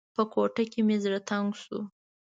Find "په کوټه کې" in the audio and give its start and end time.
0.15-0.79